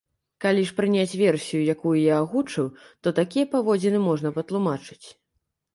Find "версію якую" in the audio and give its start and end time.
1.23-1.95